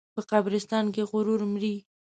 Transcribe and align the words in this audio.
په 0.15 0.21
قبرستان 0.31 0.85
کې 0.93 1.03
غرور 1.11 1.41
مري. 1.53 1.75